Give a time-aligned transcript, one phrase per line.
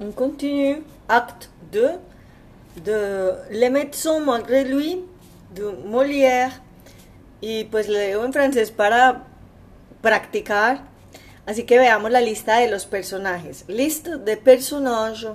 [0.00, 0.82] On continue.
[1.08, 1.98] Acte 2
[2.84, 5.04] de Le médecin malgré lui
[5.54, 6.60] de Molière.
[7.40, 9.24] Y pues le leo en francés para
[10.02, 10.82] practicar.
[11.46, 13.64] Así que veamos la lista de los personajes.
[13.68, 15.30] Liste de personajes.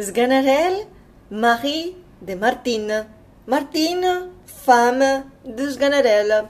[0.00, 0.86] Sganarelle,
[1.30, 3.06] Marie de Martine.
[3.46, 6.48] Martine, femme de Sganarelle.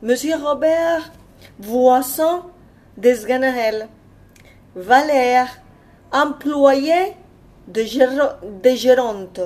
[0.00, 1.12] Monsieur Robert,
[1.58, 2.44] voisin
[2.96, 3.88] de Sganarelle.
[4.74, 5.61] Valère,
[6.12, 7.14] employé
[7.68, 7.82] de,
[8.62, 9.40] de Géronte.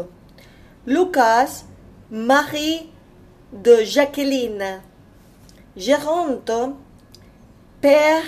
[0.87, 1.65] Lucas,
[2.11, 2.91] mari
[3.53, 4.83] de Jacqueline.
[5.77, 6.75] Géronte,
[7.81, 8.23] père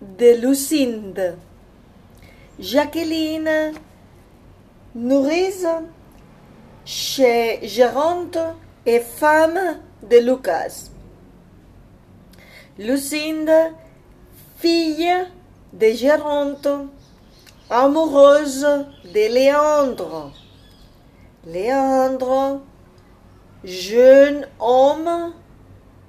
[0.00, 1.36] de Lucinde.
[2.58, 3.72] Jacqueline,
[4.94, 5.66] nourrice
[6.84, 8.38] chez Géronte
[8.86, 10.90] et femme de Lucas.
[12.78, 13.72] Lucinde,
[14.58, 15.12] fille
[15.72, 16.68] de Géronte,
[17.70, 18.66] amoureuse
[19.04, 20.32] de Léandre.
[21.46, 22.60] Léandre,
[23.64, 25.32] jeune homme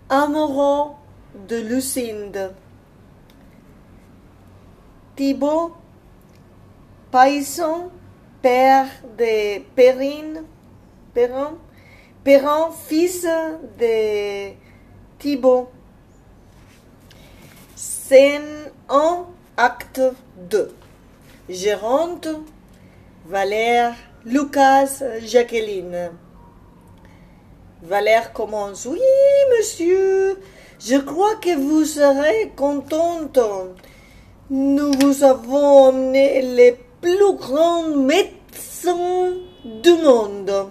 [0.10, 0.92] amoureux
[1.48, 2.54] de Lucinde.
[5.16, 5.74] Thibaut,
[7.12, 7.90] paysan,
[8.42, 10.44] père de Perrine,
[11.14, 11.54] Perrin,
[12.24, 13.26] Perrin, fils
[13.80, 14.52] de
[15.20, 15.70] Thibaut.
[17.76, 19.26] Scène 1,
[19.58, 20.02] acte
[20.50, 20.76] 2.
[21.48, 22.28] Géronte,
[23.28, 23.94] Valère,
[24.26, 26.10] Lucas, Jacqueline.
[27.84, 28.88] Valère commence.
[28.88, 29.00] Oui,
[29.56, 30.40] monsieur,
[30.80, 33.38] je crois que vous serez contente.
[34.50, 40.70] Nous vous avons emmené les plus grands médecins du monde.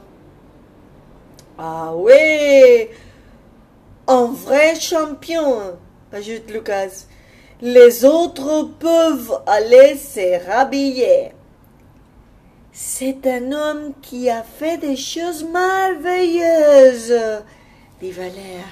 [1.57, 2.89] Ah oui,
[4.09, 5.77] un vrai champion,
[6.13, 7.07] ajoute Lucas.
[7.67, 11.31] Les autres peuvent aller se rhabiller.
[12.71, 17.19] C'est un homme qui a fait des choses merveilleuses,
[18.03, 18.69] dit Valère.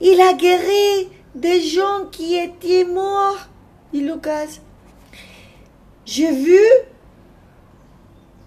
[0.00, 3.46] Il a guéri des gens qui étaient morts,
[3.92, 4.58] dit Lucas.
[6.04, 6.58] J'ai vu,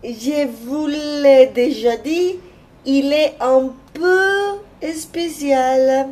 [0.03, 2.39] je vous l'ai déjà dit,
[2.85, 6.09] il est un peu spécial.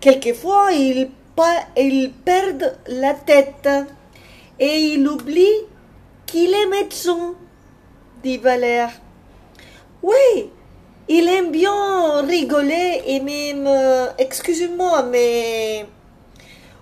[0.00, 3.68] Quelquefois, il, pa- il perd la tête
[4.58, 5.58] et il oublie
[6.26, 7.34] qu'il est médecin,
[8.22, 8.90] dit Valère.
[10.02, 10.50] Oui,
[11.08, 15.86] il aime bien rigoler et même, euh, excusez-moi, mais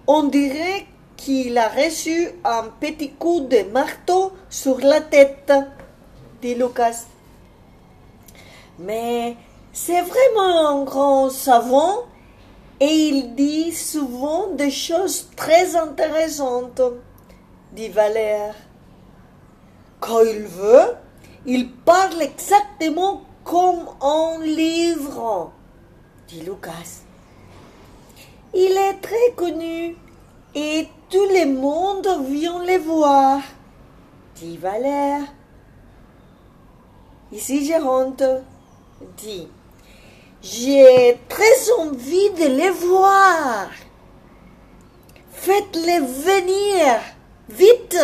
[0.06, 0.86] on dirait
[1.16, 5.52] qu'il a reçu un petit coup de marteau sur la tête,
[6.40, 7.04] dit Lucas.
[8.78, 9.36] Mais
[9.72, 12.04] c'est vraiment un grand savant
[12.80, 16.82] et il dit souvent des choses très intéressantes,
[17.72, 18.54] dit Valère.
[20.00, 20.94] Quand il veut,
[21.46, 25.52] il parle exactement comme un livre,
[26.28, 27.02] dit Lucas.
[28.54, 29.96] Il est très connu
[30.54, 33.40] et tout le monde vient le voir,
[34.36, 35.22] dit Valère.
[37.32, 38.22] Ici Géronte
[39.16, 39.48] dit
[40.44, 43.70] J'ai très envie de les voir.
[45.30, 47.00] Faites-les venir,
[47.48, 47.96] vite.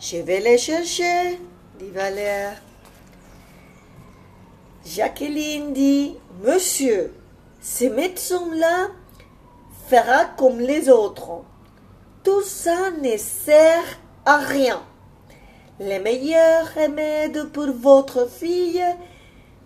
[0.00, 1.38] Je vais les chercher,
[1.78, 2.62] dit Valère.
[4.86, 7.12] Jacqueline dit Monsieur,
[7.60, 8.88] ce médecin-là
[9.90, 11.42] fera comme les autres.
[12.24, 14.82] Tout ça ne sert à rien.
[15.78, 18.82] Le meilleur remède pour votre fille,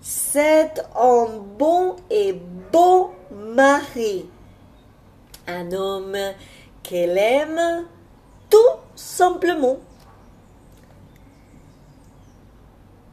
[0.03, 1.27] c'est un
[1.57, 2.33] bon et
[2.73, 4.29] beau mari.
[5.47, 6.17] Un homme
[6.83, 7.87] qu'elle aime
[8.51, 9.79] tout simplement.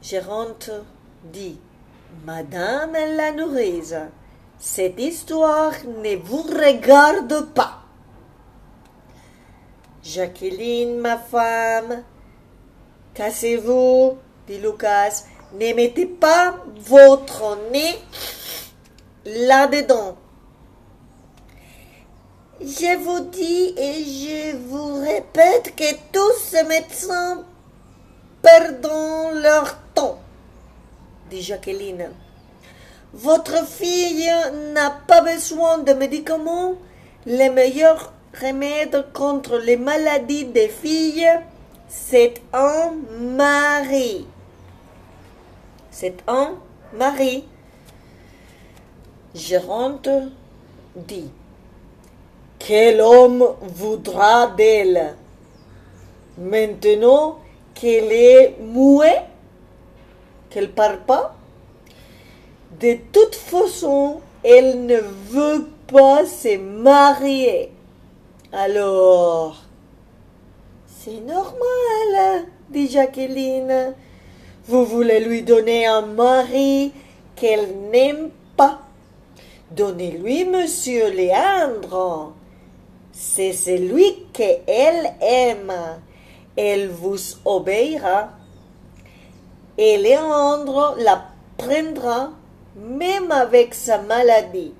[0.01, 0.71] Géronte
[1.23, 1.59] dit
[2.25, 3.95] Madame la nourrice,
[4.57, 7.83] cette histoire ne vous regarde pas.
[10.01, 12.03] Jacqueline, ma femme,
[13.13, 17.97] cassez-vous, dit Lucas, ne mettez pas votre nez
[19.25, 20.17] là-dedans.
[22.61, 27.45] Je vous dis et je vous répète que tous ces médecins
[28.41, 28.91] perdent
[29.41, 30.19] leur temps,
[31.29, 32.09] dit Jacqueline.
[33.13, 34.31] Votre fille
[34.73, 36.75] n'a pas besoin de médicaments.
[37.25, 41.27] Le meilleur remède contre les maladies des filles,
[41.87, 44.27] c'est un mari.
[45.91, 46.55] C'est un
[46.93, 47.45] mari.
[49.35, 50.09] Géronte
[50.95, 51.29] dit
[52.57, 55.15] Quel homme voudra d'elle?
[56.37, 57.39] Maintenant
[57.73, 59.25] qu'elle est muette,
[60.49, 61.35] qu'elle parle pas,
[62.79, 67.71] de toute façon, elle ne veut pas se marier.
[68.53, 69.57] Alors,
[70.87, 73.95] c'est normal, dit Jacqueline.
[74.69, 76.93] Vous voulez lui donner un mari
[77.35, 78.81] qu'elle n'aime pas.
[79.71, 82.33] Donnez-lui Monsieur Léandre.
[83.11, 85.73] C'est celui qu'elle aime.
[86.55, 88.29] Elle vous obéira.
[89.75, 91.23] Et Léandre la
[91.57, 92.29] prendra
[92.75, 94.75] même avec sa maladie.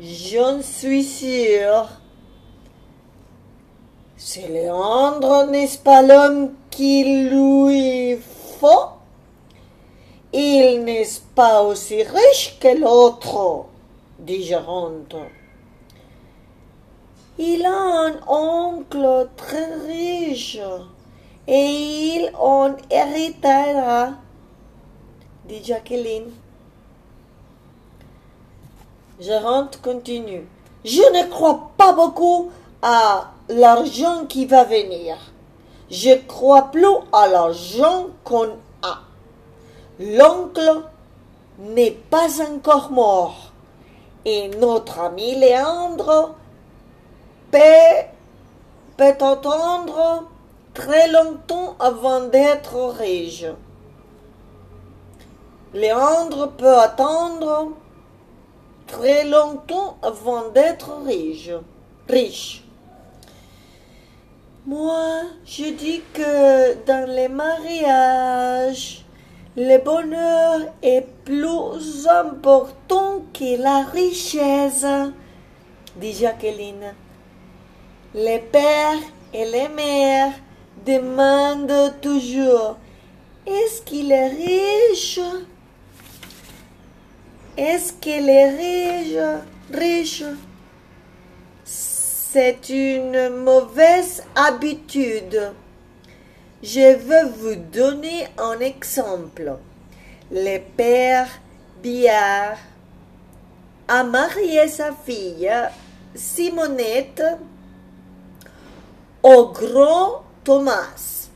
[0.00, 1.86] J'en suis sûre.
[4.16, 8.16] C'est Léandre, n'est-ce pas l'homme qui lui
[8.58, 9.01] faut?
[10.32, 13.66] Il n'est pas aussi riche que l'autre,
[14.18, 15.16] dit Géronte.
[17.38, 20.58] Il a un oncle très riche
[21.46, 24.12] et il en héritera,
[25.46, 26.30] dit Jacqueline.
[29.20, 30.46] Géronte continue.
[30.84, 32.50] Je ne crois pas beaucoup
[32.80, 35.16] à l'argent qui va venir.
[35.90, 38.56] Je crois plus à l'argent qu'on.
[40.00, 40.82] L'oncle
[41.58, 43.52] n'est pas encore mort
[44.24, 46.34] et notre ami Léandre
[47.50, 47.58] peut,
[48.98, 50.24] attendre
[50.74, 53.44] très longtemps avant d'être riche.
[55.74, 57.72] Léandre peut attendre
[58.86, 61.50] très longtemps avant d'être riche.
[62.08, 62.64] riche.
[64.64, 69.01] Moi, je dis que dans les mariages,
[69.56, 74.86] le bonheur est plus important que la richesse,
[75.96, 76.94] dit Jacqueline.
[78.14, 79.02] Les pères
[79.34, 80.32] et les mères
[80.86, 82.78] demandent toujours
[83.46, 85.20] Est-ce qu'il est riche?
[87.56, 89.40] Est-ce qu'elle est riche?
[89.70, 90.24] Riche.
[91.64, 95.52] C'est une mauvaise habitude.
[96.62, 99.56] Je veux vous donner un exemple.
[100.30, 101.26] Le père
[101.82, 102.56] Biard
[103.88, 105.50] a marié sa fille
[106.14, 107.24] Simonette
[109.24, 111.28] au grand Thomas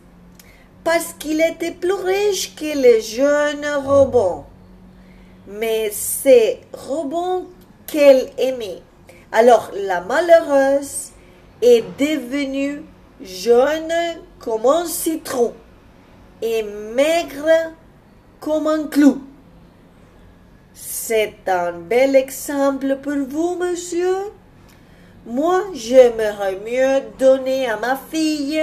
[0.84, 4.44] parce qu'il était plus riche que les jeunes Robin
[5.48, 7.44] mais c'est Robin
[7.86, 8.82] qu'elle aimait.
[9.32, 11.10] Alors la malheureuse
[11.62, 12.82] est devenue
[13.20, 13.92] jaune
[14.38, 15.54] comme un citron
[16.42, 17.74] et maigre
[18.40, 19.22] comme un clou.
[20.74, 24.16] C'est un bel exemple pour vous, monsieur.
[25.24, 28.62] Moi, j'aimerais mieux donner à ma fille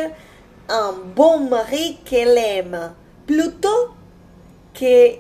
[0.69, 2.93] un bon mari qu'elle aime,
[3.27, 3.89] plutôt
[4.73, 5.15] que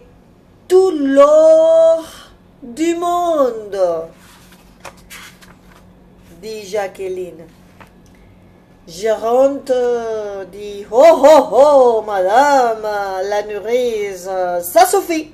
[0.67, 2.05] tout l'or
[2.61, 3.77] du monde,
[6.41, 7.45] dit Jacqueline.
[8.87, 9.71] Géronte
[10.51, 12.81] dit Oh, oh, oh, madame
[13.29, 14.27] la nourrice,
[14.61, 15.31] ça suffit.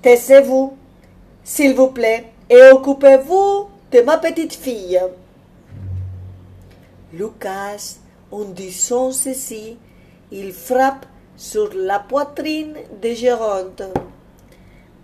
[0.00, 0.78] Taisez-vous,
[1.44, 4.98] s'il vous plaît, et occupez-vous de ma petite fille.
[7.12, 7.98] Lucas,
[8.32, 9.76] en disant ceci,
[10.32, 11.04] il frappe
[11.36, 13.82] sur la poitrine de Géronte.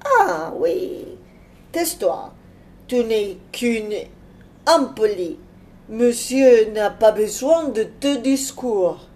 [0.03, 1.19] Ah oui,
[1.73, 2.33] tais-toi,
[2.87, 3.95] tu n'es qu'une
[4.67, 5.39] impolie.
[5.89, 9.07] Monsieur n'a pas besoin de te discours.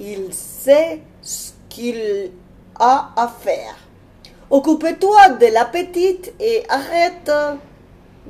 [0.00, 2.30] Il sait ce qu'il
[2.80, 3.76] a à faire.
[4.48, 7.30] Occupe-toi de la petite et arrête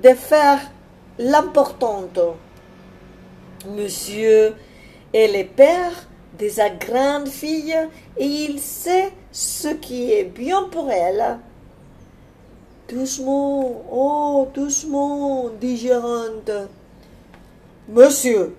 [0.02, 0.58] de faire
[1.20, 2.18] l'importante.
[3.68, 4.56] Monsieur
[5.12, 6.08] et le père
[6.40, 7.78] de sa grande fille
[8.16, 11.38] et il sait ce qui est bien pour elle.
[12.88, 16.50] Doucement, oh, doucement, dit Géronte.
[17.88, 18.54] Monsieur,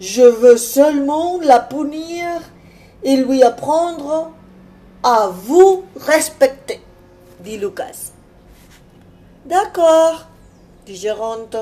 [0.00, 2.26] je veux seulement la punir
[3.02, 4.32] et lui apprendre
[5.02, 6.80] à vous respecter,
[7.40, 8.10] dit Lucas.
[9.44, 10.26] D'accord,
[10.84, 11.56] dit Géronte,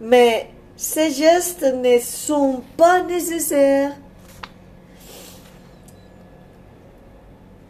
[0.00, 3.92] mais ces gestes ne sont pas nécessaires.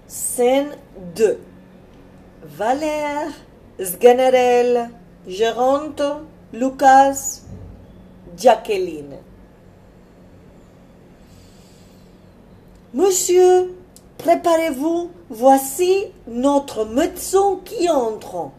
[0.06, 0.76] Scène
[1.16, 1.38] 2
[2.44, 3.32] Valère,
[3.80, 4.90] Sganarelle,
[5.26, 6.02] Géronte,
[6.52, 7.43] Lucas,
[8.36, 9.16] Jacqueline.
[12.92, 13.74] Monsieur,
[14.18, 18.50] préparez-vous, voici notre médecin qui entre.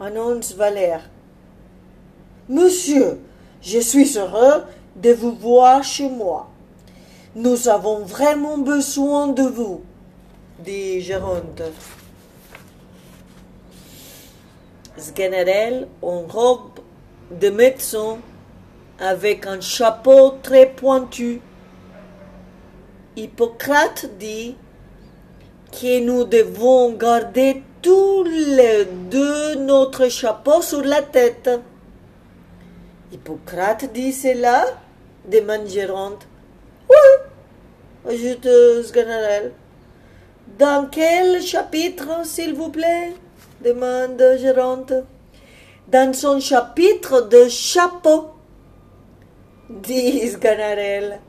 [0.00, 1.08] Annonce Valère.
[2.48, 3.20] Monsieur,
[3.62, 4.64] je suis heureux
[4.96, 6.48] de vous voir chez moi.
[7.34, 9.82] Nous avons vraiment besoin de vous,
[10.64, 11.62] dit Géronte.
[15.14, 16.80] Général en robe
[17.30, 18.18] de médecin
[18.98, 21.40] avec un chapeau très pointu.
[23.16, 24.56] Hippocrate dit
[25.72, 31.50] que nous devons garder tous les deux notre chapeau sur la tête.
[33.12, 34.64] Hippocrate dit cela
[35.30, 36.26] demande Géronte.
[36.88, 38.48] Oui, ajoute
[38.94, 39.52] général.
[40.58, 43.14] Dans quel chapitre, s'il vous plaît?
[43.62, 44.92] demande Géronte.
[45.88, 48.30] Dans son chapitre de chapeau,
[49.68, 51.20] dit Sganarelle.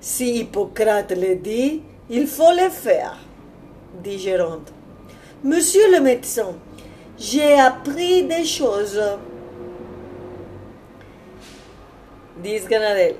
[0.00, 3.16] Si Hippocrate le dit, il faut le faire,
[4.02, 4.72] dit Géronte.
[5.42, 6.54] Monsieur le médecin,
[7.18, 9.00] j'ai appris des choses.
[12.42, 13.16] Dit Sganarelle.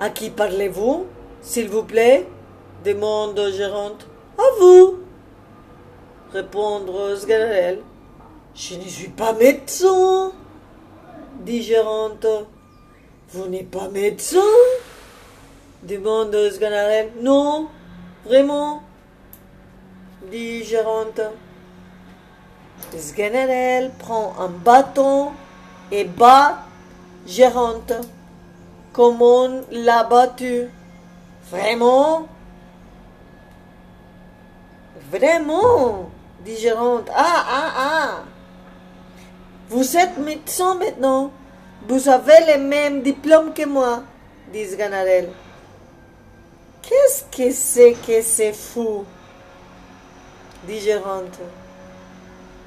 [0.00, 1.06] À qui parlez-vous,
[1.42, 2.26] s'il vous plaît?
[2.84, 4.06] demande Géronte.
[4.38, 4.98] À vous,
[6.32, 7.80] répondre Sganarelle.
[8.54, 10.32] Je ne suis pas médecin,
[11.40, 12.26] dit Géronte.
[13.34, 14.38] Vous n'êtes pas médecin?
[15.82, 17.10] Demande Sganarelle.
[17.20, 17.66] Non,
[18.24, 18.80] vraiment,
[20.30, 21.20] dit Géronte.
[22.96, 25.32] Sganarelle prend un bâton
[25.90, 26.60] et bat
[27.26, 27.94] Géronte
[28.92, 30.68] comme on l'a battu.
[31.50, 32.28] Vraiment?
[35.10, 36.08] Vraiment?
[36.44, 37.10] dit Géronte.
[37.12, 38.10] Ah, ah, ah
[39.70, 41.32] Vous êtes médecin maintenant?
[41.86, 44.02] Vous avez le même diplôme que moi,
[44.52, 45.30] dit Sganarelle.
[46.82, 49.04] Qu'est-ce que c'est que c'est fou
[50.66, 51.38] dit Géronte.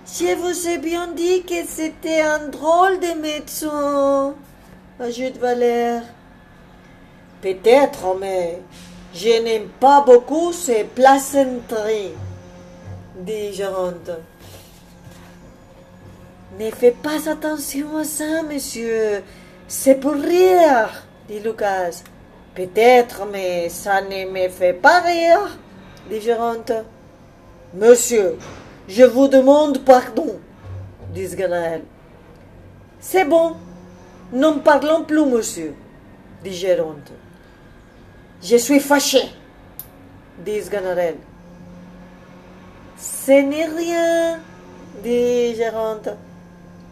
[0.06, 4.36] Je vous ai bien dit que c'était un drôle de médecin,
[5.00, 6.04] ajoute Valère.
[7.42, 8.62] Peut-être, mais
[9.14, 12.14] je n'aime pas beaucoup ces plaisanteries,
[13.20, 14.12] dit Géronte.
[16.56, 19.22] Ne faites pas attention à ça, monsieur.
[19.68, 22.04] C'est pour rire, dit Lucas.
[22.56, 25.58] Peut-être, mais ça ne me fait pas rire,
[26.10, 26.72] dit Géronte.
[27.74, 28.38] Monsieur,
[28.88, 30.39] je vous demande pardon,
[31.13, 31.84] dit Ganaël.
[33.00, 33.58] C'est bon,
[34.32, 35.75] n'en parlons plus, monsieur,
[36.44, 37.12] dit Géronte.
[38.42, 39.24] Je suis fâché,
[40.46, 41.18] dit Ganarelle.
[42.98, 44.39] Ce n'est rien,
[45.04, 46.10] dit Géronte.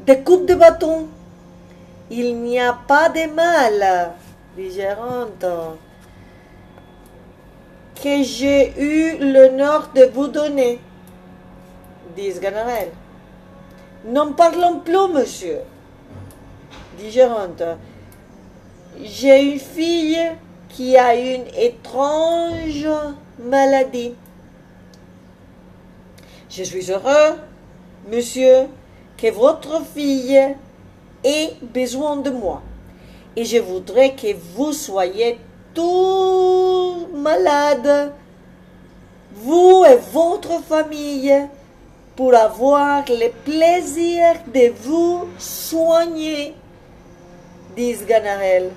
[0.06, 1.08] Des coupes de bâton.
[2.12, 4.12] Il n'y a pas de mal,
[4.56, 5.46] dit Géronte,
[7.96, 10.80] que j'ai eu l'honneur de vous donner,
[12.16, 12.92] dit Ganarelle.
[14.06, 15.62] N'en parlons plus, monsieur,
[17.00, 17.64] dit Géronte.
[19.02, 20.32] J'ai une fille
[20.70, 22.88] qui a une étrange
[23.40, 24.14] maladie.
[26.52, 27.40] Je suis heureux,
[28.12, 28.68] monsieur,
[29.32, 30.56] votre fille
[31.24, 32.62] ait besoin de moi.
[33.36, 35.40] Et je voudrais que vous soyez
[35.74, 38.14] tout malade,
[39.34, 41.34] vous et votre famille,
[42.16, 46.54] pour avoir le plaisir de vous soigner,
[47.76, 48.72] dit Ganarelle.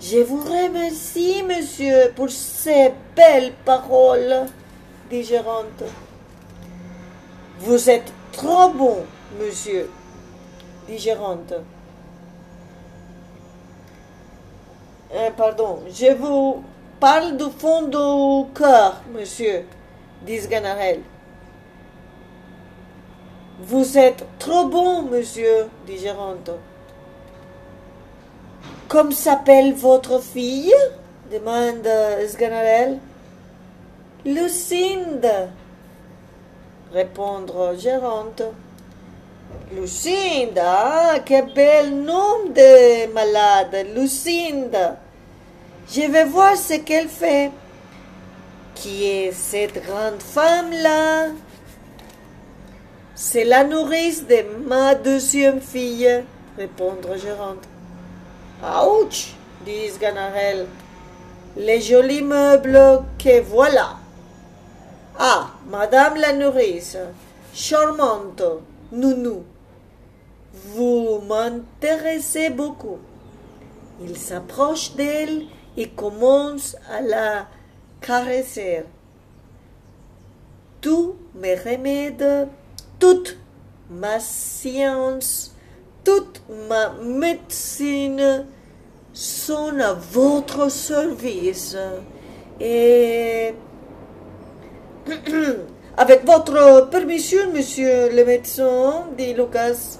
[0.00, 4.46] Je vous remercie, monsieur, pour ces belles paroles,
[5.08, 5.84] dit Géronte.
[7.60, 9.04] Vous êtes trop bon,
[9.40, 9.90] monsieur,
[10.86, 11.54] dit Géronte.
[15.14, 16.62] Euh, pardon, je vous
[17.00, 19.64] parle du fond du cœur, monsieur,
[20.22, 21.02] dit Ganarelle.
[23.60, 26.50] Vous êtes trop bon, monsieur, dit Géronte.
[28.88, 30.74] Comme s'appelle votre fille?
[31.30, 31.88] demande
[32.28, 32.98] Sganarelle.
[34.24, 35.50] Lucinde,
[36.94, 38.42] répondre Géronte.
[39.72, 44.96] Lucinde, ah, quel bel nom de malade, Lucinde.
[45.92, 47.50] Je vais voir ce qu'elle fait.
[48.76, 51.28] Qui est cette grande femme-là
[53.14, 56.22] C'est la nourrice de ma deuxième fille,
[56.56, 57.64] répondre Géronte.
[58.62, 59.34] Ouch,
[59.64, 60.66] dit Ganarelle.
[61.56, 64.03] Les jolis meubles que voilà.
[65.16, 66.96] Ah, Madame la nourrice,
[67.52, 68.42] charmante,
[68.90, 69.44] nounou,
[70.74, 72.98] vous m'intéressez beaucoup.
[74.02, 75.44] Il s'approche d'elle
[75.76, 77.46] et commence à la
[78.00, 78.82] caresser.
[80.80, 82.48] Tous mes remèdes,
[82.98, 83.36] toute
[83.90, 85.54] ma science,
[86.02, 88.46] toute ma médecine
[89.12, 91.76] sont à votre service.
[92.60, 93.54] Et
[95.96, 99.98] avec votre permission, monsieur le médecin, dit Lucas,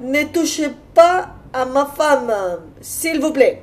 [0.00, 2.32] ne touchez pas à ma femme,
[2.80, 3.62] s'il vous plaît.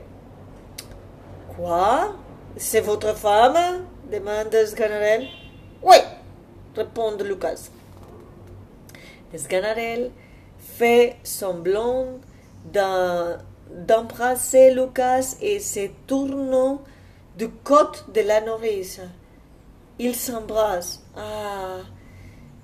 [1.55, 2.15] Quoi?
[2.57, 3.85] C'est votre femme?
[4.11, 5.27] demande Sganarelle.
[5.81, 5.97] Oui,
[6.75, 7.69] répond Lucas.
[9.35, 10.11] Sganarelle
[10.59, 12.05] fait semblant
[13.71, 16.79] d'embrasser Lucas et se tourne
[17.37, 19.01] du côté de la nourrice.
[19.97, 21.01] Ils s'embrassent.
[21.15, 21.79] Ah,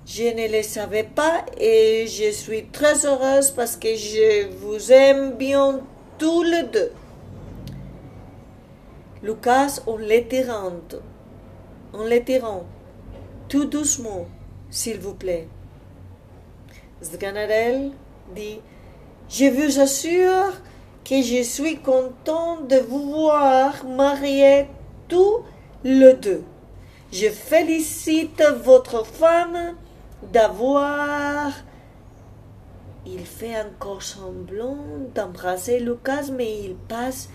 [0.04, 5.32] je ne le savais pas et je suis très heureuse parce que je vous aime
[5.36, 5.80] bien
[6.18, 6.92] tous les deux.
[9.22, 10.72] Lucas, on l'étirant,
[11.94, 12.64] on l'étirant,
[13.48, 14.26] tout doucement,
[14.68, 15.48] s'il vous plaît.
[17.00, 17.92] Sganarelle
[18.34, 18.60] dit
[19.28, 20.52] Je vous assure
[21.04, 24.66] que je suis content de vous voir mariés
[25.08, 25.44] tous
[25.84, 26.42] les deux.
[27.12, 29.76] Je félicite votre femme
[30.32, 31.52] d'avoir.
[33.04, 34.78] Il fait encore semblant
[35.14, 37.28] d'embrasser Lucas, mais il passe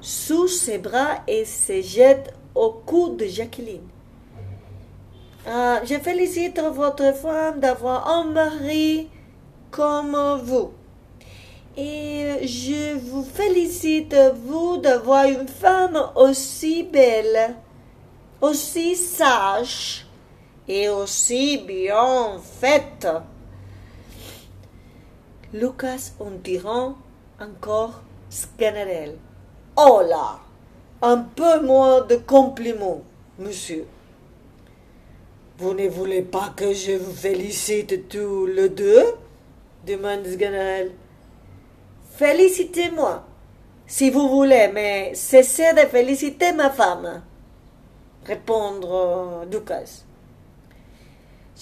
[0.00, 3.86] sous ses bras et se jette au cou de Jacqueline.
[5.46, 9.08] Ah, je félicite votre femme d'avoir un mari
[9.70, 10.70] comme vous.
[11.76, 17.54] Et je vous félicite, vous, d'avoir une femme aussi belle,
[18.40, 20.06] aussi sage
[20.68, 23.06] et aussi bien faite.
[25.52, 26.94] Lucas en tirant
[27.40, 29.16] encore Scannerel.
[29.76, 30.38] Oh là
[31.02, 33.02] Un peu moins de compliments,
[33.38, 33.86] monsieur.
[35.58, 39.04] Vous ne voulez pas que je vous félicite tous les deux?
[39.86, 40.92] demande Sganarelle.
[42.16, 43.24] Félicitez-moi,
[43.86, 47.22] si vous voulez, mais cessez de féliciter ma femme,
[48.24, 50.04] répondre Lucas.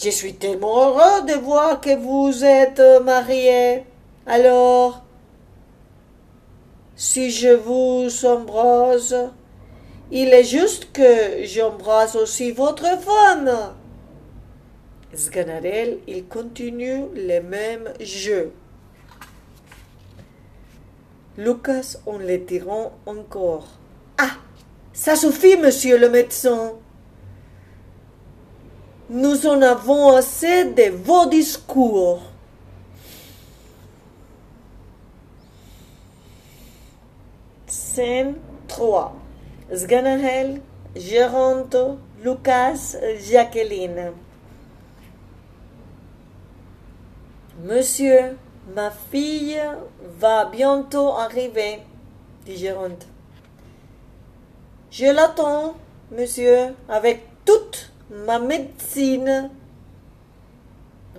[0.00, 3.84] Je suis tellement heureux de voir que vous êtes marié.
[4.26, 5.02] Alors,
[6.94, 9.14] si je vous embrasse,
[10.10, 13.74] il est juste que j'embrasse aussi votre femme.
[15.14, 18.52] Sganarelle, il continue le même jeu.
[21.36, 23.66] Lucas en les tirant encore.
[24.18, 24.36] Ah
[24.98, 26.72] Ça suffit, monsieur le médecin.
[29.08, 32.20] Nous en avons assez de vos discours.
[37.68, 38.34] Scène
[38.66, 39.14] 3.
[39.72, 40.60] Sganahel,
[40.96, 42.96] Geronto, Lucas,
[43.30, 44.10] Jacqueline.
[47.62, 48.36] Monsieur,
[48.74, 49.62] ma fille
[50.18, 51.82] va bientôt arriver,
[52.44, 53.06] dit Géronte.
[54.90, 55.74] Je l'attends,
[56.10, 59.50] monsieur, avec toute ma médecine,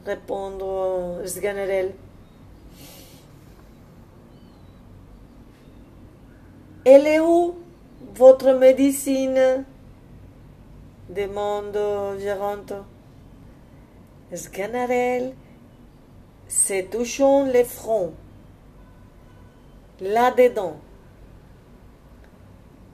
[0.05, 1.93] répondre Sganarelle.
[6.84, 7.55] Elle est où
[8.15, 9.65] votre médecine?
[11.10, 11.77] demande
[12.19, 12.73] Géronte.
[14.34, 15.34] Sganarelle
[16.47, 18.13] se touchant le front,
[20.01, 20.77] là-dedans.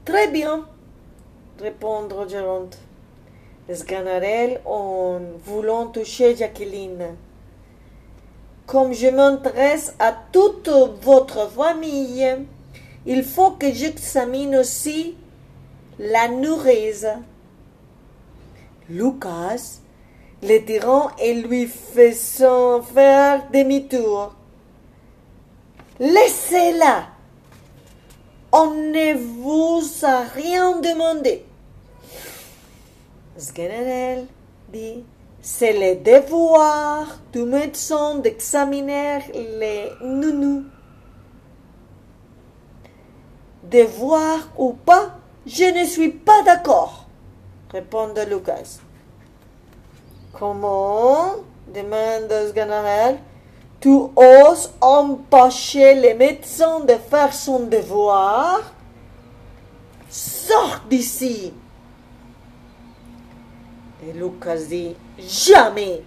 [0.06, 0.68] Très bien,
[1.60, 2.78] répondre Géronte.
[3.74, 7.16] Sganarelle en voulant toucher Jacqueline.
[8.68, 10.70] Comme je m'intéresse à toute
[11.02, 12.46] votre famille,
[13.08, 15.16] il faut que j'examine aussi
[15.98, 17.08] la nourrice.
[18.88, 19.80] Lucas
[20.44, 24.36] le tirant et lui faisant faire demi-tour.
[26.00, 27.15] Laissez-la.
[28.58, 31.46] On ne vous a rien demandé.
[33.38, 34.28] Sganarelle
[34.72, 35.04] dit
[35.42, 40.64] C'est le devoir du médecin d'examiner les nounous.
[43.64, 47.08] Devoir ou pas, je ne suis pas d'accord,
[47.74, 48.80] répond Lucas.
[50.32, 51.32] Comment?
[51.74, 53.18] demande Sganarelle.
[53.80, 58.62] Tu oses empêcher les médecins de faire son devoir?
[60.10, 61.54] Sors d'ici!
[64.04, 66.04] Et Lucas dit Jamais!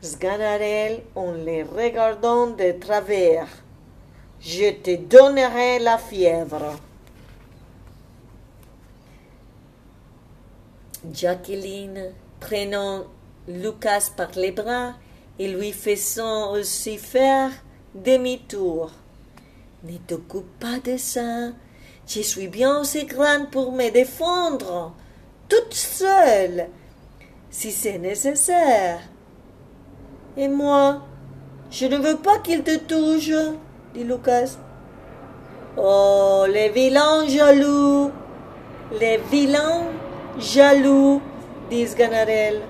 [0.00, 3.48] Sganarelle, en les regardant de travers,
[4.40, 6.76] je te donnerai la fièvre.
[11.12, 13.04] Jacqueline, prenant
[13.48, 14.92] Lucas par les bras
[15.38, 17.50] et lui faisant aussi faire
[17.94, 18.90] demi-tour.
[19.84, 21.48] Ne t'occupe pas de ça.
[22.06, 24.94] Je suis bien assez grande pour me défendre,
[25.48, 26.68] toute seule,
[27.48, 29.00] si c'est nécessaire.
[30.36, 31.02] Et moi,
[31.70, 33.32] je ne veux pas qu'il te touche,
[33.94, 34.56] dit Lucas.
[35.76, 38.10] Oh, les vilains jaloux,
[39.00, 39.86] les vilains
[40.38, 41.22] jaloux,
[41.70, 42.60] dit Sganarelle.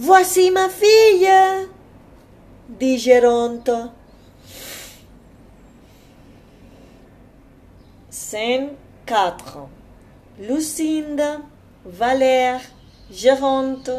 [0.00, 1.28] Voici ma fille,
[2.68, 3.68] dit Géronte.
[8.08, 8.74] Scène
[9.06, 9.58] 4
[10.38, 11.38] Lucinda,
[11.84, 12.60] Valère,
[13.10, 13.90] Géronte,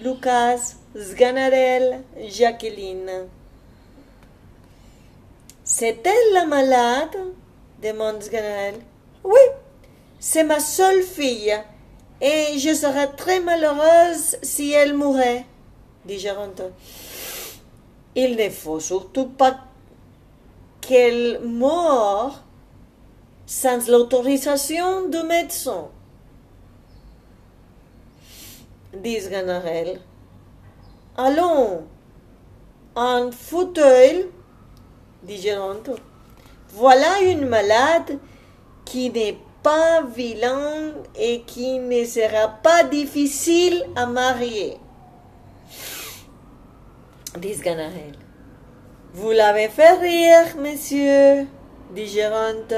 [0.00, 3.26] Lucas, Sganarelle, Jacqueline.
[5.64, 7.18] C'est elle la malade?
[7.82, 8.78] demande Sganarelle.
[9.24, 9.40] Oui,
[10.20, 11.52] c'est ma seule fille,
[12.20, 15.46] et je serais très malheureuse si elle mourait,
[16.04, 16.62] dit Géronte.
[18.14, 19.58] Il ne faut surtout pas
[20.80, 22.42] qu'elle meure
[23.46, 25.88] sans l'autorisation du médecin,
[28.94, 30.00] dit Sganarelle.
[31.16, 31.84] Allons,
[32.96, 34.26] un fauteuil,
[35.22, 35.90] dit Géronte.
[36.70, 38.18] Voilà une malade
[38.84, 44.76] qui n'est pas vilaine et qui ne sera pas difficile à marier.
[47.36, 48.18] Dit Sganarelle.
[49.14, 51.46] Vous l'avez fait rire, monsieur,
[51.94, 52.74] dit Géronte.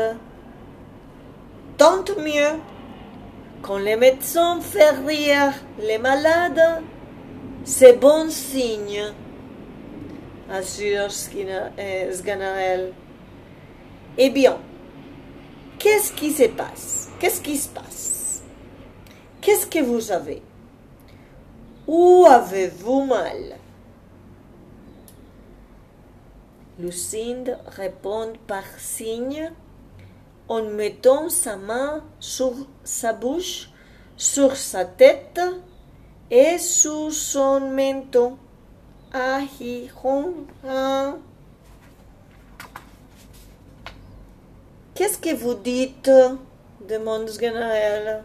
[1.76, 2.58] Tant mieux.
[3.62, 6.82] Quand les médecins font rire les malades,
[7.64, 9.12] c'est bon signe,
[10.50, 12.92] assure Sganarelle.
[14.16, 14.56] Eh bien,
[15.80, 17.10] qu'est-ce qui se passe?
[17.18, 18.42] Qu'est-ce qui se passe?
[19.40, 20.42] Qu'est-ce que vous avez?
[21.88, 23.56] Où avez-vous mal?
[26.78, 29.50] Lucinde répond par signe
[30.48, 32.52] en mettant sa main sur
[32.84, 33.70] sa bouche,
[34.16, 35.40] sur sa tête
[36.30, 38.36] et sur son menton.
[39.12, 39.40] Ah,
[45.00, 46.10] Qu'est-ce que vous dites
[46.86, 48.22] demande Sganarelle.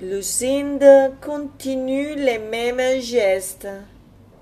[0.00, 3.68] Lucinde continue les mêmes gestes.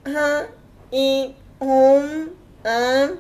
[0.07, 0.47] Un,
[0.90, 2.29] i, un,
[2.64, 3.11] un,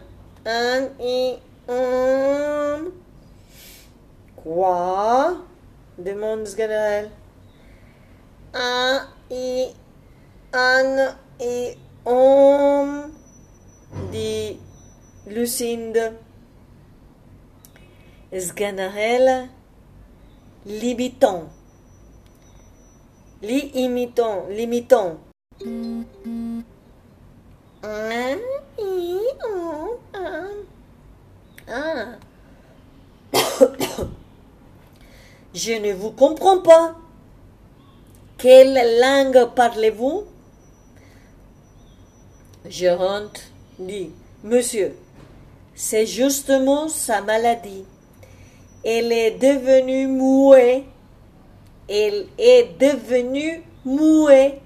[0.46, 1.36] un, i,
[1.68, 2.84] un.
[4.36, 5.36] Quoi?
[5.98, 7.10] demande Sganarelle.
[8.54, 9.66] Un, i,
[10.54, 13.10] un, i, un,
[14.10, 14.58] dit
[15.26, 16.14] Lucinde.
[18.38, 19.48] Sganarelle,
[20.64, 21.48] l'imitant.
[23.42, 25.18] L'imitant, l'imitant.
[35.54, 36.94] Je ne vous comprends pas.
[38.38, 40.24] Quelle langue parlez-vous?
[42.64, 44.12] Géronte dit,
[44.44, 44.96] Monsieur,
[45.74, 47.84] c'est justement sa maladie.
[48.84, 50.84] Elle est devenue muette.
[51.88, 54.60] Elle est devenue muette.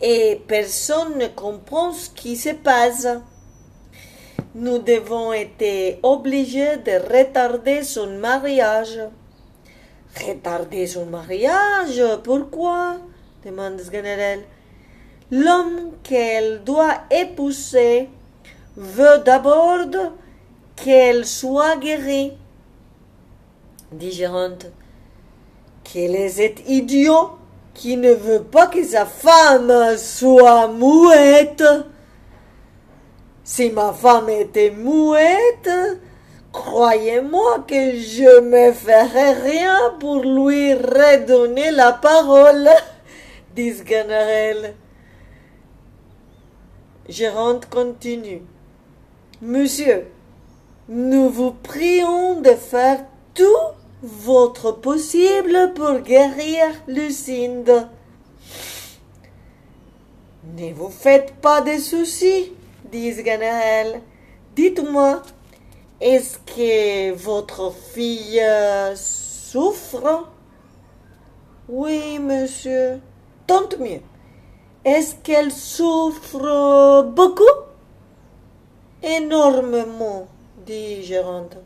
[0.00, 3.06] Et personne ne comprend ce qui se passe.
[4.54, 9.00] Nous devons être obligés de retarder son mariage.
[10.16, 12.98] Retarder son mariage Pourquoi?
[13.44, 14.44] demande Sganarelle.
[15.30, 18.08] L'homme qu'elle doit épouser
[18.76, 19.86] veut d'abord
[20.76, 22.32] qu'elle soit guérie
[23.98, 24.66] dit Géronte.
[25.84, 27.30] Quel est cet idiot
[27.74, 31.64] qui ne veut pas que sa femme soit mouette
[33.44, 35.70] Si ma femme était mouette,
[36.52, 42.68] croyez-moi que je me ferais rien pour lui redonner la parole,
[43.54, 44.74] dit Sganarelle.
[47.08, 48.42] Géronte continue.
[49.42, 50.06] Monsieur,
[50.88, 53.04] nous vous prions de faire
[53.34, 53.73] tout
[54.04, 57.88] votre possible pour guérir Lucinde.
[60.56, 62.52] Ne vous faites pas de soucis,
[62.92, 64.02] dit Sganarelle.
[64.54, 65.22] Dites-moi,
[66.00, 68.42] est-ce que votre fille
[68.94, 70.28] souffre?
[71.68, 73.00] Oui, monsieur.
[73.46, 74.00] Tant mieux.
[74.84, 77.42] Est-ce qu'elle souffre beaucoup?
[79.02, 80.28] Énormément,
[80.66, 81.56] dit Géronte.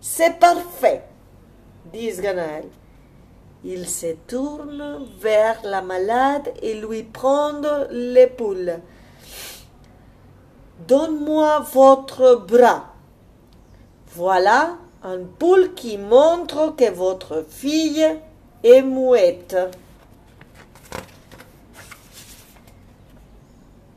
[0.00, 1.04] C'est parfait
[1.94, 2.68] Sganarelle.
[3.64, 7.52] Il se tourne vers la malade et lui prend
[7.90, 8.80] l'épaule.
[10.88, 12.92] Donne-moi votre bras.
[14.14, 18.04] Voilà un poule qui montre que votre fille
[18.64, 19.56] est muette.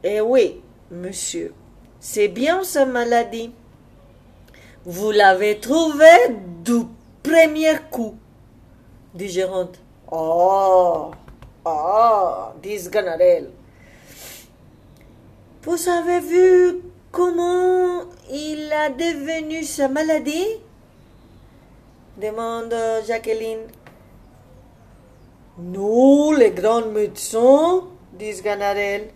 [0.03, 1.53] Eh oui, monsieur,
[1.99, 3.51] c'est bien sa maladie.
[4.85, 6.05] Vous l'avez trouvé
[6.63, 6.81] du
[7.25, 8.15] premier coup,
[9.13, 9.79] dit Géronte.
[10.11, 11.11] Oh,
[11.65, 13.49] oh, dit Sganarelle.
[15.63, 20.45] Vous avez vu comment il a devenu sa maladie?
[22.21, 22.75] Demande
[23.07, 23.67] Jacqueline.
[25.57, 27.83] Nous, les grands médecins,
[28.13, 29.09] dit Sganarelle,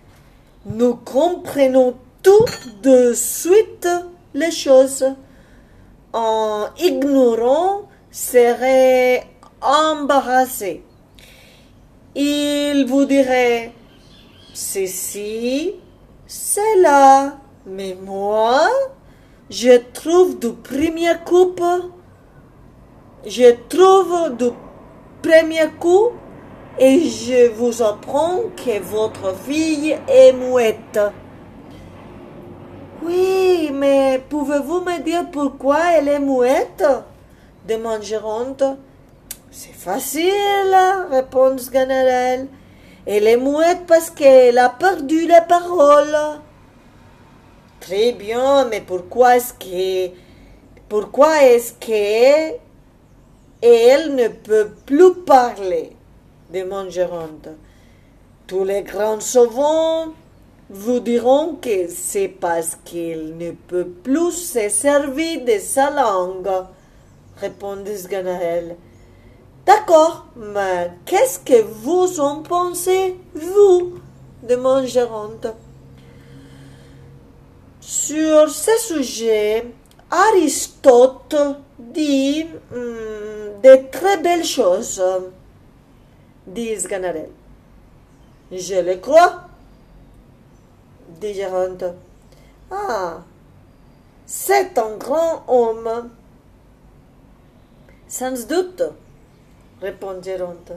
[0.65, 2.45] nous comprenons tout
[2.81, 3.87] de suite
[4.33, 5.05] les choses.
[6.11, 9.23] En ignorant, serait
[9.61, 10.83] embarrassé.
[12.15, 13.71] Il vous dirait
[14.53, 15.75] ceci,
[16.25, 18.61] cela, mais moi,
[19.49, 21.55] je trouve du premier coup,
[23.25, 24.49] je trouve du
[25.21, 26.09] premier coup
[26.79, 30.99] et je vous apprends que votre fille est muette.
[33.03, 36.83] Oui, mais pouvez-vous me dire pourquoi elle est muette?
[37.69, 38.77] Demande.
[39.51, 40.75] C'est facile,
[41.11, 42.47] répond Sganarelle.
[43.05, 46.17] Elle est muette parce qu'elle a perdu la parole.
[47.79, 50.13] Très bien, mais pourquoi est-ce que
[50.89, 52.57] pourquoi est-ce que
[53.61, 55.91] elle ne peut plus parler
[56.51, 57.49] demande Géronte.
[58.47, 60.13] Tous les grands savants
[60.69, 66.49] vous diront que c'est parce qu'elle ne peut plus se servir de sa langue,
[67.39, 68.75] répondit Sganarelle.
[69.65, 73.99] D'accord, mais qu'est-ce que vous en pensez, vous?
[74.43, 75.47] demande Géronte.
[77.81, 79.65] Sur ce sujet,
[80.09, 81.35] Aristote
[81.77, 85.03] dit hum, de très belles choses,
[86.47, 87.29] dit Sganarelle.
[88.51, 89.43] Je le crois,
[91.19, 91.83] dit Géronte.
[92.71, 93.21] Ah,
[94.25, 96.09] c'est un grand homme.
[98.09, 98.81] Sans doute,
[99.83, 100.71] répond Géronte.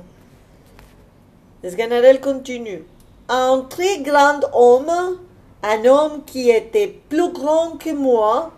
[1.67, 2.85] Sganarelle continue.
[3.27, 5.19] Un très grand homme,
[5.63, 8.53] un homme qui était plus grand que moi,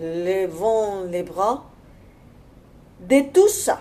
[0.00, 1.64] levant les bras,
[3.00, 3.80] de tout ça.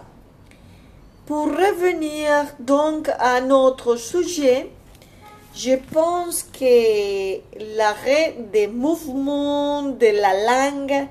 [1.28, 4.72] Pour revenir donc à notre sujet,
[5.54, 10.34] je pense que l'arrêt des mouvements de la
[10.74, 11.08] langue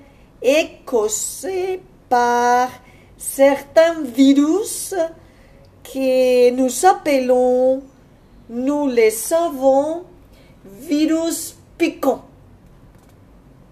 [0.85, 2.69] causé par
[3.17, 4.95] certains virus
[5.83, 7.83] que nous appelons,
[8.49, 10.05] nous les savons,
[10.65, 12.25] virus piquants.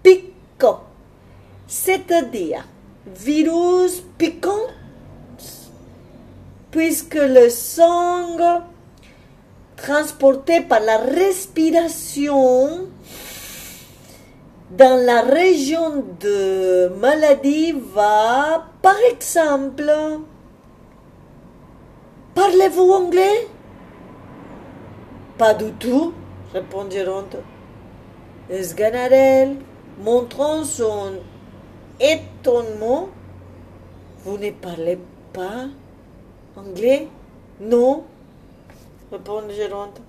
[0.03, 0.83] Piquants,
[1.67, 2.67] c'est-à-dire
[3.07, 4.67] virus piquant,
[6.71, 8.37] puisque le sang
[9.75, 12.87] transporté par la respiration
[14.77, 19.91] dans la région de maladie va, par exemple,
[22.33, 23.47] parlez-vous anglais?
[25.37, 26.13] Pas du tout.
[28.61, 29.57] Sganarelle,
[30.03, 31.13] montrant son
[31.99, 33.09] étonnement,
[34.23, 34.99] vous ne parlez
[35.33, 35.67] pas
[36.57, 37.07] anglais?
[37.61, 38.03] Non,
[39.11, 40.01] répondit Géronte.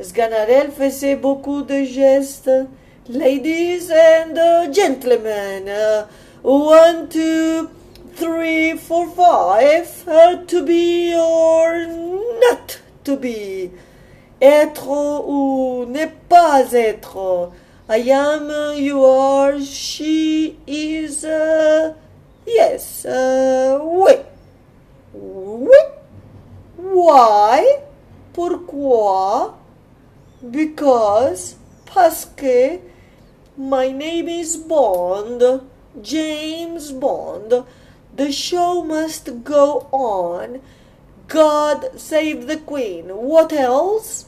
[0.00, 2.50] Sganarelle faisait beaucoup de gestes.
[3.06, 6.06] Ladies and uh, gentlemen, uh,
[6.40, 7.68] one, two,
[8.14, 13.70] three, four, five, uh, to be or not to be,
[14.40, 17.52] être ou ne pas être.
[17.90, 21.92] I am, you are, she is, uh,
[22.46, 24.14] yes, uh, oui.
[25.12, 25.78] Oui.
[26.78, 27.80] Why?
[28.32, 29.58] Pourquoi?
[30.50, 32.93] Because, parce que,
[33.56, 35.42] my name is Bond,
[36.02, 37.64] James Bond.
[38.16, 40.60] The show must go on.
[41.28, 43.06] God save the Queen.
[43.08, 44.26] What else?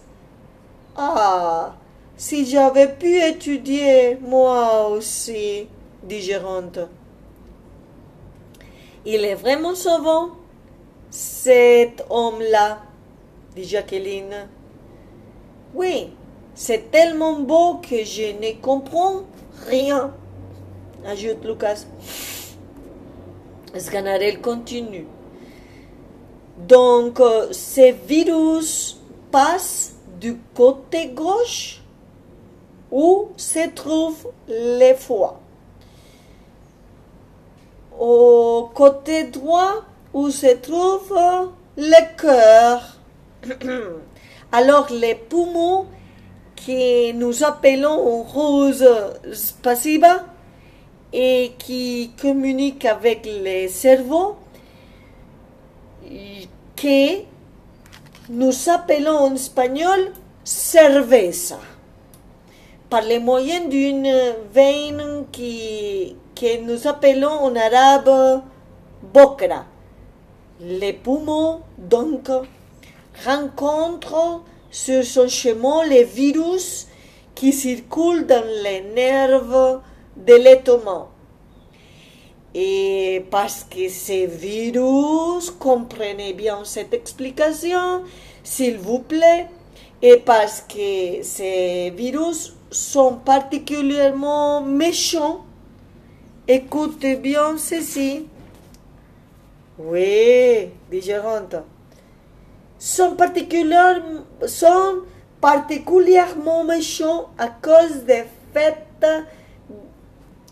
[0.97, 1.75] Ah,
[2.17, 5.69] si j'avais pu étudier, moi aussi,
[6.03, 6.89] dit Géronte.
[9.05, 10.31] Il est vraiment savant,
[11.11, 12.79] cet homme-là,
[13.55, 14.49] dit Jacqueline.
[15.75, 16.11] Oui,
[16.57, 19.21] c'est tellement beau que je ne comprends
[19.69, 20.13] rien,
[21.07, 21.85] ajoute Lucas.
[23.77, 25.07] Sganarelle continue?
[26.57, 28.99] Donc, euh, ces virus
[29.31, 31.83] passent du côté gauche
[32.91, 35.39] où se trouve le foie.
[38.01, 41.15] Au côté droit, où se trouve
[41.77, 42.97] le cœur.
[44.53, 45.87] Alors les poumons
[46.57, 48.87] que nous appelons rose
[49.63, 50.25] passiva
[51.13, 54.37] et qui communiquent avec le cerveau,
[56.77, 57.21] que
[58.29, 60.13] nous appelons en espagnol
[60.45, 61.59] cerveza,
[62.91, 64.13] par le moyen d'une
[64.53, 68.43] veine qui, que nous appelons en arabe
[69.13, 69.65] bokra.
[70.61, 72.31] Les poumons, donc,
[73.25, 74.43] rencontrent
[74.77, 76.87] sur son chemin les virus
[77.35, 79.81] qui circulent dans les nerfs
[80.15, 81.09] de l'étouement.
[82.55, 88.03] Et parce que ces virus, comprenez bien cette explication,
[88.45, 89.47] s'il vous plaît,
[90.03, 95.47] et parce que ces virus sont particulièrement méchants,
[96.47, 98.27] écoutez bien ceci.
[99.79, 101.57] Oui, dit Géronte.
[102.79, 103.17] Sont,
[104.47, 105.03] sont
[105.41, 109.07] particulièrement méchants à cause des fêtes,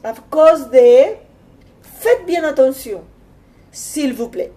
[0.03, 1.17] à cause des...
[1.83, 3.03] Faites bien attention,
[3.73, 4.53] s'il vous plaît.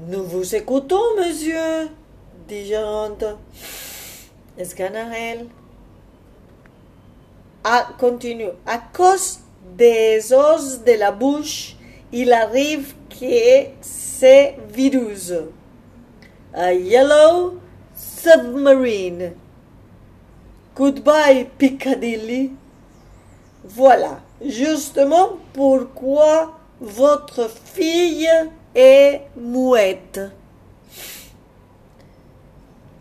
[0.00, 1.88] Nous vous écoutons, monsieur,
[2.48, 3.24] dit Géronte.
[4.64, 5.46] Sganarelle.
[7.64, 8.50] Ah, continue.
[8.64, 9.40] À cause
[9.76, 11.76] des os de la bouche,
[12.12, 15.32] il arrive que ces virus.
[16.56, 17.60] A yellow
[17.94, 19.34] submarine.
[20.74, 22.52] Goodbye, Piccadilly.
[23.62, 28.28] Voilà justement pourquoi votre fille
[28.74, 30.20] est muette.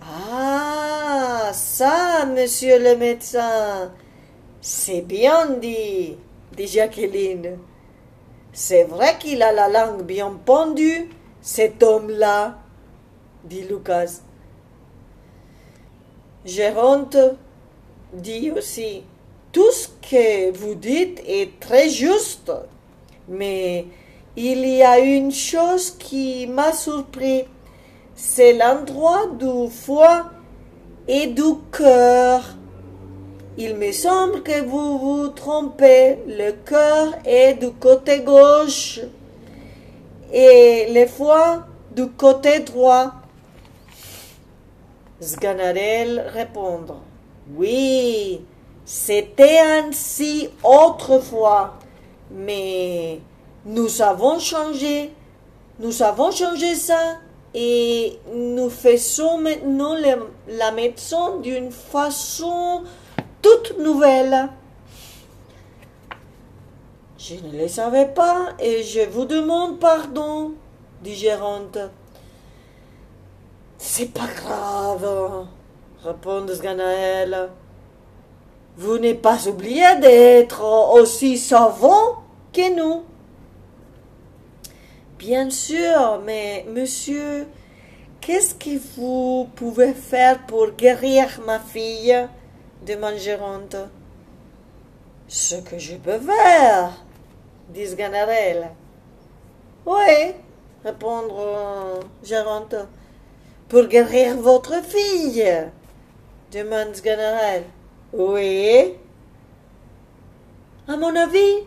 [0.02, 3.92] Ah, ça, monsieur le médecin,
[4.62, 6.18] c'est bien dit,
[6.56, 7.58] dit Jacqueline.
[8.54, 11.10] C'est vrai qu'il a la langue bien pendue,
[11.42, 12.58] cet homme-là,
[13.46, 14.22] dit Lucas.
[16.46, 17.18] Géronte
[18.14, 19.04] dit aussi,
[19.52, 22.52] tout ce que vous dites est très juste,
[23.28, 23.86] mais
[24.36, 27.46] il y a une chose qui m'a surpris,
[28.16, 30.32] c'est l'endroit du foie
[31.08, 32.42] et du cœur.
[33.58, 36.18] Il me semble que vous vous trompez.
[36.28, 39.00] Le cœur est du côté gauche
[40.34, 43.14] et le foie du côté droit.
[45.26, 47.02] Sganarelle répondre.
[47.56, 48.42] Oui,
[48.86, 51.76] c'était ainsi autrefois,
[52.32, 53.20] mais
[53.66, 55.12] nous avons changé.
[55.80, 57.18] Nous avons changé ça
[57.54, 59.96] et nous faisons maintenant
[60.48, 62.84] la médecine d'une façon
[63.42, 64.50] toute nouvelle.
[67.18, 70.52] Je ne le savais pas et je vous demande pardon,
[71.02, 71.80] dit Géronte.
[73.88, 75.48] C'est pas grave,
[76.04, 77.50] répond Ganaël.
[78.76, 80.64] Vous n'êtes pas oublié d'être
[80.96, 83.04] aussi savant que nous.
[85.20, 87.48] Bien sûr, mais monsieur,
[88.20, 92.28] qu'est-ce que vous pouvez faire pour guérir ma fille?
[92.86, 93.78] demande Géronte.
[95.28, 96.92] Ce que je peux faire,
[97.70, 98.68] dit Ganarelle.
[99.86, 100.34] Oui,
[100.84, 101.22] répond
[102.24, 102.76] Géronte.
[103.84, 105.46] Guérir votre fille
[106.52, 107.64] demande Ganarelle.
[108.14, 108.94] Oui.
[110.88, 111.64] À mon avis,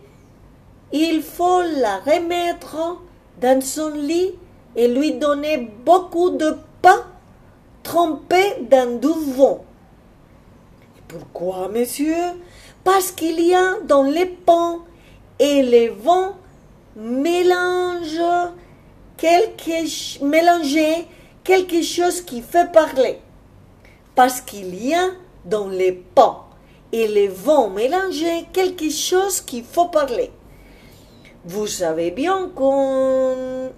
[0.92, 2.98] il faut la remettre
[3.40, 4.34] dans son lit
[4.74, 7.04] et lui donner beaucoup de pain
[7.82, 9.64] trempé dans du vent.
[11.06, 12.16] Pourquoi, monsieur?
[12.84, 14.78] Parce qu'il y a dans les pains
[15.38, 16.36] et les vents
[16.96, 18.20] mélange
[19.16, 21.06] quelque, mélanger
[21.48, 23.20] quelque chose qui fait parler.
[24.14, 25.06] Parce qu'il y a
[25.46, 26.40] dans les pains
[26.92, 30.30] et les vents mélanger quelque chose qu'il faut parler.
[31.46, 33.70] Vous savez bien qu'on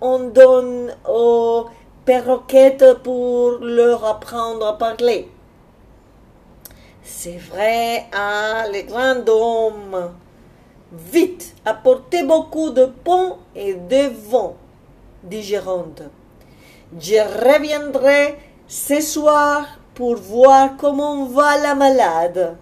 [0.00, 1.66] on donne aux
[2.04, 5.28] perroquettes pour leur apprendre à parler.
[7.04, 10.10] C'est vrai, hein, les grands hommes.
[10.92, 14.56] Vite, apportez beaucoup de pain et de vent,
[15.22, 15.54] dit.
[16.98, 18.36] Je reviendrai
[18.66, 19.64] ce soir
[19.94, 22.56] pour voir comment va la malade,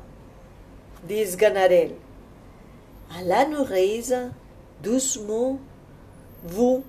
[1.05, 1.95] dit Sganarelle.
[3.19, 4.15] À la nourrice,
[4.83, 5.59] doucement,
[6.45, 6.85] vous,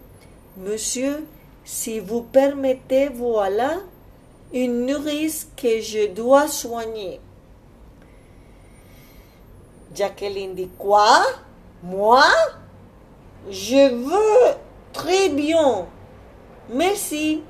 [0.57, 1.25] monsieur,
[1.63, 3.77] si vous permettez, voilà,
[4.51, 7.21] une nourrice que je dois soigner.
[9.95, 11.21] Jacqueline dit Quoi?
[11.83, 12.23] Moi?
[13.49, 14.55] Je veux
[14.91, 15.87] très bien.
[16.72, 17.41] Merci.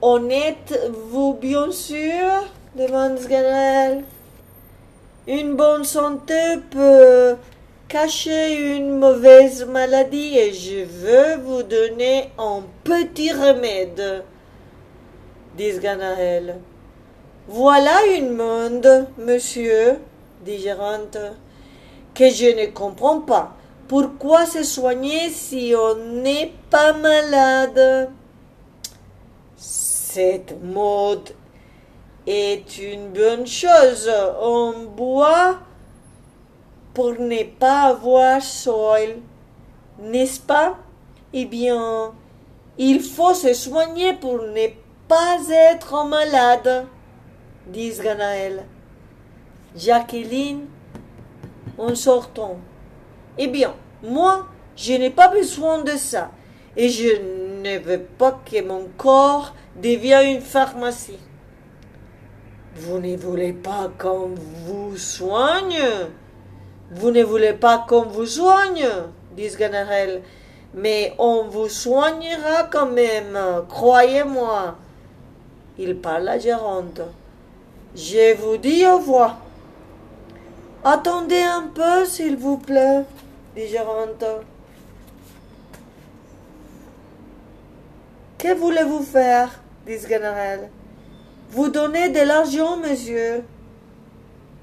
[0.00, 2.28] En êtes-vous bien sûr
[2.76, 4.04] demande Sganarelle.
[5.26, 7.34] Une bonne santé peut
[7.88, 14.22] cacher une mauvaise maladie et je veux vous donner un petit remède,
[15.56, 16.60] dit Sganarelle.
[17.48, 19.96] Voilà une monde, monsieur,
[20.44, 21.18] dit Gérante,
[22.14, 23.56] que je ne comprends pas.
[23.90, 28.12] Pourquoi se soigner si on n'est pas malade?
[29.56, 31.30] Cette mode
[32.24, 34.08] est une bonne chose.
[34.40, 35.58] On boit
[36.94, 39.16] pour ne pas avoir soil,
[39.98, 40.76] n'est-ce pas?
[41.32, 42.12] Eh bien,
[42.78, 44.68] il faut se soigner pour ne
[45.08, 46.86] pas être malade,
[47.66, 48.66] dit Ganaël.
[49.74, 50.66] Jacqueline,
[51.76, 52.58] en sortant.
[53.38, 56.30] Eh bien, moi, je n'ai pas besoin de ça.
[56.76, 57.08] Et je
[57.62, 61.18] ne veux pas que mon corps devienne une pharmacie.
[62.76, 64.30] Vous ne voulez pas qu'on
[64.64, 65.82] vous soigne?
[66.92, 68.88] Vous ne voulez pas qu'on vous soigne?
[69.36, 70.22] dit Ganarelle.
[70.74, 74.76] Mais on vous soignera quand même, croyez-moi.
[75.78, 77.00] Il parle à Géronte.
[77.94, 79.38] Je vous dis au revoir.
[80.82, 83.04] Attendez un peu, s'il vous plaît,
[83.54, 84.24] dit Géronte.
[88.38, 89.60] Que voulez-vous faire?
[89.86, 90.70] dit Sganarelle.
[91.50, 93.42] Vous donnez de l'argent, monsieur.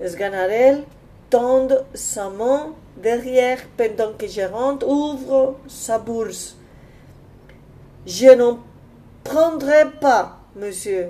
[0.03, 0.83] Sganarelle
[1.29, 6.55] tend sa main derrière pendant que Géronte ouvre sa bourse.
[8.07, 8.57] Je n'en
[9.23, 11.09] prendrai pas, monsieur.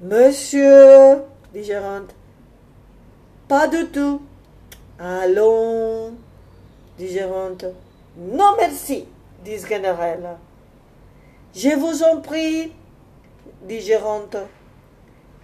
[0.00, 1.22] Monsieur,
[1.52, 2.14] dit Géronte.
[3.48, 4.22] Pas du tout.
[4.98, 6.14] Allons,
[6.96, 7.66] dit Géronte.
[8.16, 9.06] Non, merci,
[9.44, 10.36] dit Sganarelle.
[11.54, 12.72] Je vous en prie,
[13.62, 14.36] dit Géronte.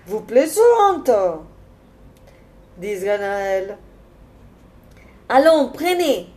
[0.07, 1.11] Vous plaisante,
[2.79, 3.77] dit Ganaël.
[5.29, 6.29] Allons, prenez,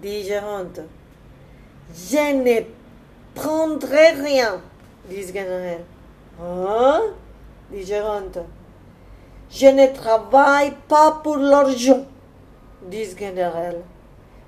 [0.00, 0.80] dit Géronte.
[1.94, 2.60] Je ne
[3.34, 4.60] prendrai rien,
[5.08, 5.84] dit Ganaël.
[6.40, 7.02] Hein
[7.70, 8.38] dit Géronte.
[9.54, 12.06] Je ne travaille pas pour l'argent,
[12.86, 13.82] dit Sganarelle.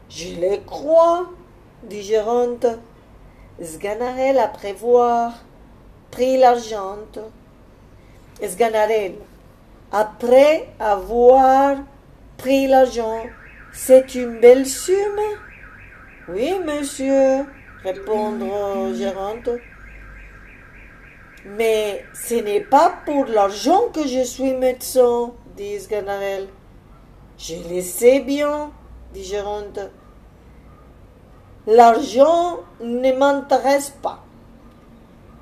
[0.08, 1.26] Je le crois,
[1.82, 2.66] dit Géronte.
[3.62, 5.32] Sganarelle, après voir,
[6.10, 6.96] prit l'argent.
[9.92, 11.76] Après avoir
[12.38, 13.24] pris l'argent,
[13.74, 15.20] c'est une belle somme?
[16.28, 17.44] Oui, monsieur,
[17.82, 19.50] répondre Géronte.
[21.44, 26.48] Mais ce n'est pas pour l'argent que je suis médecin, dit Sganarelle.
[27.36, 28.70] Je le sais bien,
[29.12, 29.80] dit Géronte.
[31.66, 34.24] L'argent ne m'intéresse pas,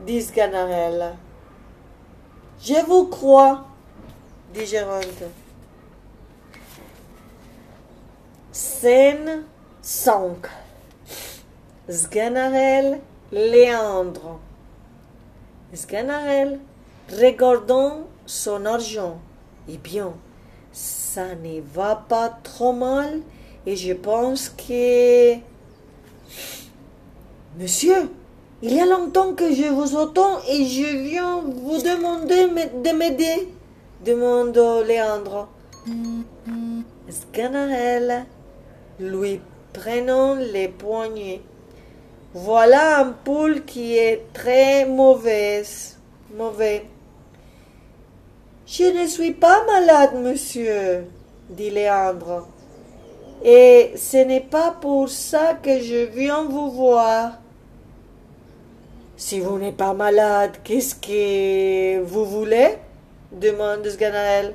[0.00, 1.14] dit Sganarelle.
[2.60, 3.64] Je vous crois,
[4.52, 5.24] dit Géronte.
[8.50, 9.44] Scène
[9.80, 10.36] 5
[11.88, 13.00] Sganarelle,
[13.32, 14.38] Léandre.
[15.74, 16.60] Sganarelle,
[17.10, 19.18] regardant son argent.
[19.68, 20.12] Eh bien,
[20.72, 23.20] ça ne va pas trop mal
[23.66, 25.34] et je pense que...
[27.58, 28.10] Monsieur,
[28.62, 33.48] il y a longtemps que je vous entends et je viens vous demander de m'aider,
[34.04, 34.56] demande
[34.86, 35.48] Léandre.
[37.08, 38.24] Sganarelle,
[38.98, 39.40] lui
[39.72, 41.42] prenant les poignets.
[42.34, 45.98] Voilà un poule qui est très mauvaise,
[46.34, 46.86] mauvais.
[48.66, 51.04] Je ne suis pas malade, monsieur,
[51.50, 52.48] dit Léandre.
[53.44, 57.38] Et ce n'est pas pour ça que je viens vous voir.
[59.16, 62.78] Si vous n'êtes pas malade, qu'est-ce que vous voulez?
[63.32, 64.54] demande Sganaël.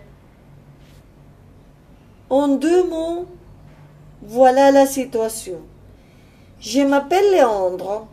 [2.29, 3.25] En deux mots,
[4.21, 5.61] voilà la situation.
[6.59, 8.07] Je m'appelle Léandre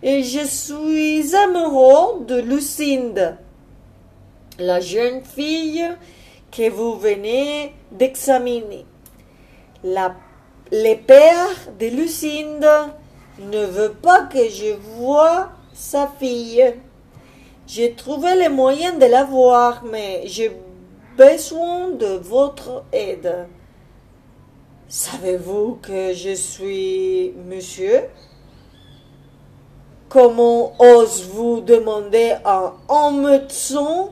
[0.00, 3.36] et je suis amoureux de Lucinde,
[4.60, 5.84] la jeune fille
[6.52, 8.86] que vous venez d'examiner.
[9.82, 11.48] Le père
[11.80, 12.92] de Lucinde
[13.40, 16.72] ne veut pas que je voie sa fille.
[17.66, 20.56] J'ai trouvé les moyens de la voir, mais j'ai
[21.16, 23.48] besoin de votre aide.
[24.92, 28.06] Savez-vous que je suis monsieur?
[30.08, 34.08] Comment ose-vous demander à un médecin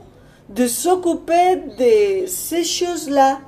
[0.47, 3.39] de s'occuper de ces choses-là?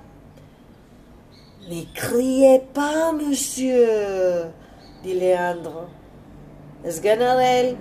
[1.70, 3.88] Ne criez pas, monsieur,
[5.02, 5.88] dit Léandre.
[6.86, 7.78] Sganarelle,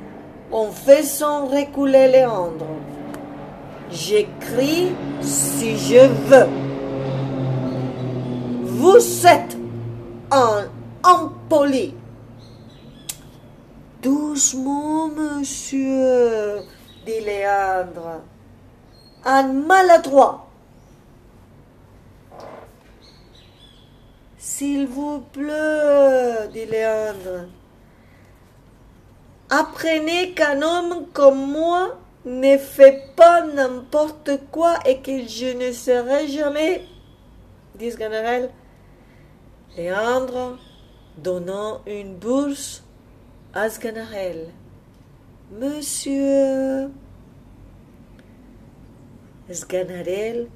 [0.53, 2.67] en faisant reculer Léandre.
[3.91, 6.70] J'écris si je veux.
[8.83, 9.59] Vous êtes
[10.31, 10.71] un
[11.05, 11.95] impoli.
[14.01, 16.63] Doucement, monsieur,
[17.05, 18.23] dit Léandre.
[19.23, 20.49] Un maladroit.
[24.39, 27.49] S'il vous plaît, dit Léandre.
[29.51, 36.29] Apprenez qu'un homme comme moi ne fait pas n'importe quoi et que je ne serai
[36.29, 36.87] jamais,
[37.75, 38.49] dit Ganarelle.
[39.77, 40.59] Léandre
[41.17, 42.83] donnant une bourse
[43.55, 44.49] à Sganarelle.
[45.53, 46.91] Monsieur,
[49.49, 50.49] Sganarelle,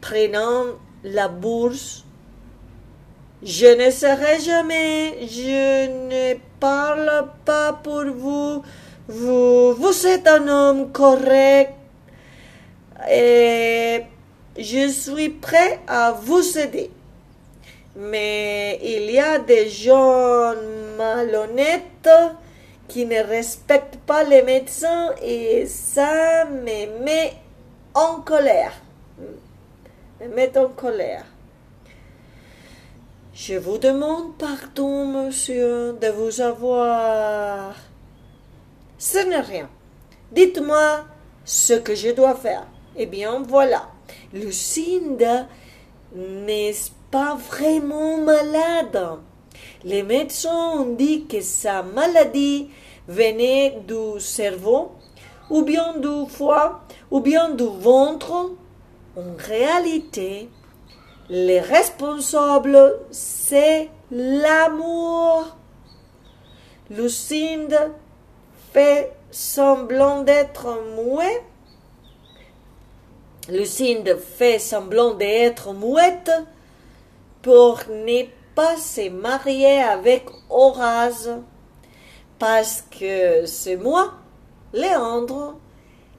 [0.00, 2.04] prenant la bourse,
[3.42, 8.62] je ne serai jamais, je ne parle pas pour vous,
[9.08, 11.74] vous, vous êtes un homme correct
[13.10, 14.02] et
[14.56, 16.92] je suis prêt à vous aider.
[17.94, 20.54] Mais il y a des gens
[20.96, 22.08] malhonnêtes
[22.88, 27.34] qui ne respectent pas les médecins et ça me met
[27.94, 28.72] en colère.
[33.34, 37.74] Je vous demande pardon, monsieur, de vous avoir.
[38.98, 39.68] Ce n'est rien.
[40.30, 41.04] Dites-moi
[41.44, 42.66] ce que je dois faire.
[42.96, 43.88] Eh bien, voilà.
[44.32, 45.46] Lucinda
[46.14, 46.74] n'est
[47.12, 49.18] pas vraiment malade.
[49.84, 52.70] Les médecins ont dit que sa maladie
[53.06, 54.92] venait du cerveau,
[55.50, 58.52] ou bien du foie, ou bien du ventre.
[59.14, 60.48] En réalité,
[61.28, 65.54] les responsables, c'est l'amour.
[66.88, 67.92] Lucinde
[68.72, 71.44] fait semblant d'être muet.
[73.50, 76.30] Lucinde fait semblant d'être muette
[77.42, 78.24] pour ne
[78.54, 81.28] pas se marier avec Horace,
[82.38, 84.14] parce que c'est moi,
[84.72, 85.56] Léandre,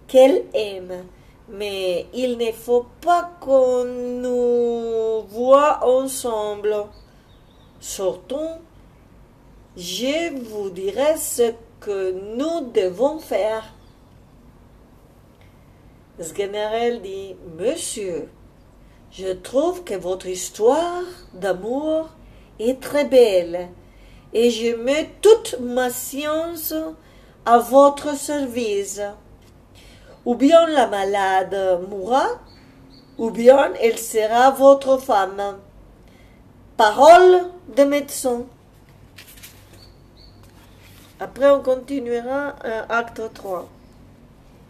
[0.08, 1.06] qu'elle aime.
[1.50, 6.74] Mais il ne faut pas qu'on nous voit ensemble.
[7.80, 8.60] Sortons,
[9.76, 13.74] je vous dirai ce que nous devons faire.
[16.20, 18.30] Sganarelle dit, Monsieur,
[19.14, 21.04] je trouve que votre histoire
[21.34, 22.10] d'amour
[22.60, 23.70] est très belle
[24.34, 26.74] et je mets toute ma science
[27.46, 29.02] à votre service.
[30.26, 32.26] Ou bien la malade mourra,
[33.18, 35.58] ou bien elle sera votre femme.
[36.78, 38.44] Parole de médecin.
[41.20, 43.70] Après, on continuera euh, acte 3.